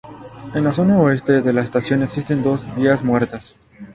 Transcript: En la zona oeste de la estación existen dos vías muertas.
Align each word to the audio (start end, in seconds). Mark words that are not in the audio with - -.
En 0.55 0.63
la 0.63 0.73
zona 0.73 0.97
oeste 0.99 1.43
de 1.43 1.53
la 1.53 1.61
estación 1.61 2.01
existen 2.01 2.41
dos 2.41 2.65
vías 2.75 3.03
muertas. 3.03 3.55